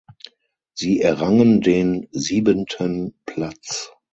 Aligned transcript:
Sie 0.73 0.99
errangen 0.99 1.61
den 1.61 2.07
siebenten 2.09 3.13
Platz. 3.27 3.93